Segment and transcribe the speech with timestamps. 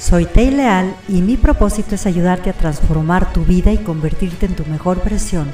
[0.00, 4.56] Soy Tei Leal y mi propósito es ayudarte a transformar tu vida y convertirte en
[4.56, 5.52] tu mejor versión,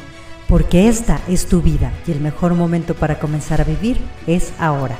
[0.48, 3.98] porque esta es tu vida y el mejor momento para comenzar a vivir
[4.28, 4.96] es ahora.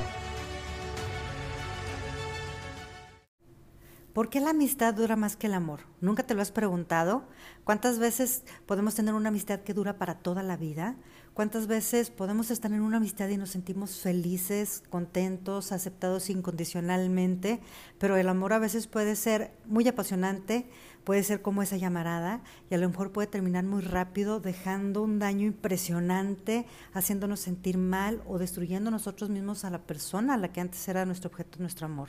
[4.12, 5.82] ¿Por qué la amistad dura más que el amor?
[6.00, 7.28] ¿Nunca te lo has preguntado?
[7.62, 10.96] ¿Cuántas veces podemos tener una amistad que dura para toda la vida?
[11.36, 17.60] ¿Cuántas veces podemos estar en una amistad y nos sentimos felices, contentos, aceptados incondicionalmente?
[17.98, 20.66] Pero el amor a veces puede ser muy apasionante,
[21.04, 25.18] puede ser como esa llamarada y a lo mejor puede terminar muy rápido dejando un
[25.18, 30.62] daño impresionante, haciéndonos sentir mal o destruyendo nosotros mismos a la persona a la que
[30.62, 32.08] antes era nuestro objeto, nuestro amor.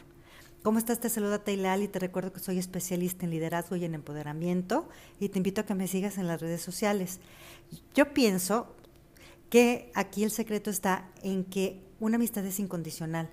[0.63, 1.01] ¿Cómo estás?
[1.01, 4.87] Te saluda Taylal y te recuerdo que soy especialista en liderazgo y en empoderamiento
[5.19, 7.19] y te invito a que me sigas en las redes sociales.
[7.93, 8.76] Yo pienso
[9.49, 13.29] que aquí el secreto está en que una amistad es incondicional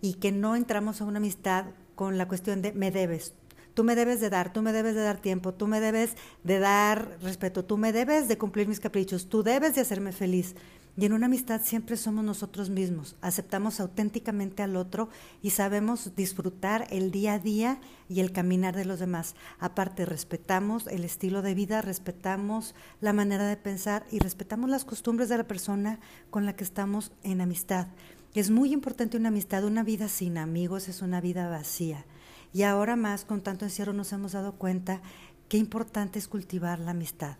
[0.00, 3.34] y que no entramos a una amistad con la cuestión de me debes.
[3.74, 6.58] Tú me debes de dar, tú me debes de dar tiempo, tú me debes de
[6.58, 10.56] dar respeto, tú me debes de cumplir mis caprichos, tú debes de hacerme feliz.
[10.96, 15.08] Y en una amistad siempre somos nosotros mismos, aceptamos auténticamente al otro
[15.40, 19.34] y sabemos disfrutar el día a día y el caminar de los demás.
[19.58, 25.28] Aparte, respetamos el estilo de vida, respetamos la manera de pensar y respetamos las costumbres
[25.28, 27.86] de la persona con la que estamos en amistad.
[28.34, 32.04] Es muy importante una amistad, una vida sin amigos es una vida vacía.
[32.52, 35.00] Y ahora más, con tanto encierro, nos hemos dado cuenta
[35.48, 37.36] qué importante es cultivar la amistad.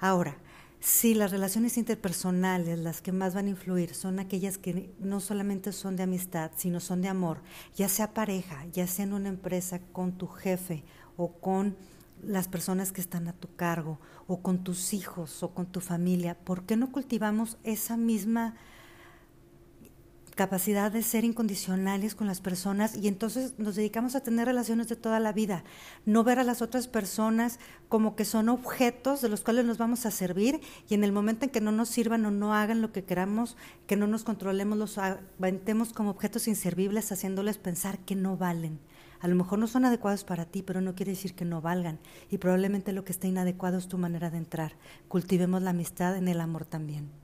[0.00, 0.36] Ahora,
[0.84, 5.72] si las relaciones interpersonales, las que más van a influir, son aquellas que no solamente
[5.72, 7.38] son de amistad, sino son de amor,
[7.74, 10.84] ya sea pareja, ya sea en una empresa con tu jefe
[11.16, 11.74] o con
[12.22, 16.36] las personas que están a tu cargo, o con tus hijos o con tu familia,
[16.36, 18.54] ¿por qué no cultivamos esa misma
[20.34, 24.96] capacidad de ser incondicionales con las personas y entonces nos dedicamos a tener relaciones de
[24.96, 25.64] toda la vida,
[26.04, 30.06] no ver a las otras personas como que son objetos de los cuales nos vamos
[30.06, 32.92] a servir y en el momento en que no nos sirvan o no hagan lo
[32.92, 38.36] que queramos, que no nos controlemos, los aventemos como objetos inservibles haciéndoles pensar que no
[38.36, 38.80] valen.
[39.20, 41.98] A lo mejor no son adecuados para ti, pero no quiere decir que no valgan.
[42.30, 44.76] Y probablemente lo que esté inadecuado es tu manera de entrar.
[45.08, 47.23] Cultivemos la amistad en el amor también.